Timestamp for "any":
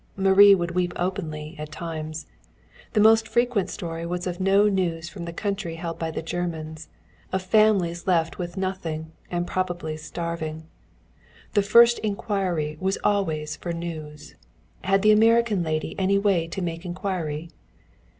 15.99-16.17